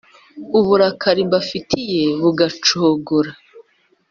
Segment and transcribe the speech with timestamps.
[0.59, 3.31] uburakari mbafitiye bugacogora,